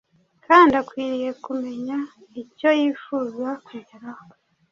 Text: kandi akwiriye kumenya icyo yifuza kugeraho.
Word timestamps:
kandi 0.45 0.73
akwiriye 0.81 1.29
kumenya 1.43 1.97
icyo 2.41 2.69
yifuza 2.79 3.47
kugeraho. 3.65 4.25